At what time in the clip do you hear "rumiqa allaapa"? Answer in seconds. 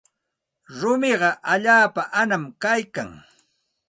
0.79-2.01